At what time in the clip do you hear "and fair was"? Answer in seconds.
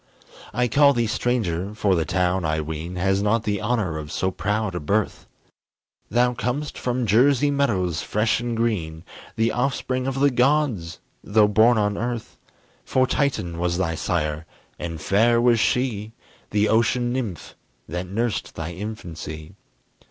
14.79-15.59